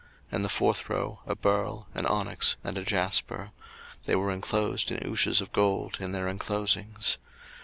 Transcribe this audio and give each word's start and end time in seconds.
02:039:013 0.29 0.29
And 0.31 0.45
the 0.45 0.49
fourth 0.49 0.89
row, 0.89 1.19
a 1.27 1.35
beryl, 1.35 1.87
an 1.93 2.07
onyx, 2.07 2.55
and 2.63 2.75
a 2.75 2.83
jasper: 2.83 3.51
they 4.07 4.15
were 4.15 4.31
inclosed 4.31 4.89
in 4.89 5.07
ouches 5.07 5.41
of 5.41 5.51
gold 5.53 5.97
in 5.99 6.11
their 6.11 6.27
inclosings. 6.27 7.17